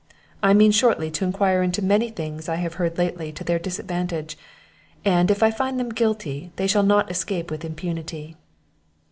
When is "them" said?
5.79-5.89